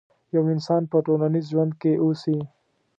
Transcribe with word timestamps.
يو 0.35 0.43
انسان 0.53 0.81
په 0.91 0.97
ټولنيز 1.05 1.45
ژوند 1.51 1.71
کې 1.81 1.91
اوسي. 2.03 2.37